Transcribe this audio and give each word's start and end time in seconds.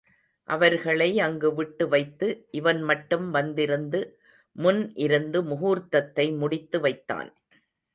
அவர்களை 0.49 1.19
அங்கு 1.19 1.49
விட்டு 1.55 1.85
வைத்து 1.87 2.27
இவன் 2.51 2.81
மட்டும் 2.81 3.29
வந்திருந்து 3.31 4.01
முன் 4.55 4.83
இருந்து 4.97 5.41
முகூர்த்தத்தை 5.43 6.37
முடித்து 6.37 6.79
வைத்தான். 6.79 7.31